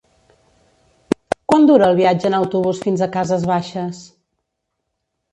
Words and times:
Quant 1.51 1.67
dura 1.71 1.89
el 1.93 1.99
viatge 1.99 2.27
en 2.29 2.35
autobús 2.37 2.79
fins 2.85 3.03
a 3.03 3.09
Cases 3.17 3.45
Baixes? 3.51 4.01